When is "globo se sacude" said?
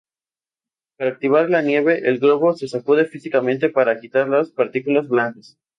2.17-3.05